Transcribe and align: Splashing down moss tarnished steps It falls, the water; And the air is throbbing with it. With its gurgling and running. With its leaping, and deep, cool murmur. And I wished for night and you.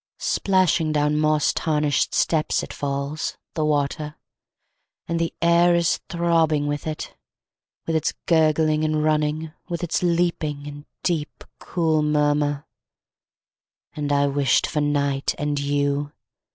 Splashing 0.17 0.93
down 0.93 1.19
moss 1.19 1.53
tarnished 1.53 2.15
steps 2.15 2.63
It 2.63 2.73
falls, 2.73 3.37
the 3.53 3.63
water; 3.63 4.15
And 5.07 5.19
the 5.19 5.31
air 5.43 5.75
is 5.75 5.99
throbbing 6.09 6.65
with 6.65 6.87
it. 6.87 7.15
With 7.85 7.95
its 7.95 8.15
gurgling 8.25 8.83
and 8.83 9.03
running. 9.03 9.53
With 9.69 9.83
its 9.83 10.01
leaping, 10.01 10.65
and 10.67 10.85
deep, 11.03 11.43
cool 11.59 12.01
murmur. 12.01 12.65
And 13.95 14.11
I 14.11 14.25
wished 14.25 14.65
for 14.65 14.81
night 14.81 15.35
and 15.37 15.59
you. 15.59 16.11